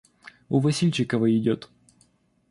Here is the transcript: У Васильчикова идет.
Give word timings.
У 0.49 0.59
Васильчикова 0.59 1.27
идет. 1.37 1.69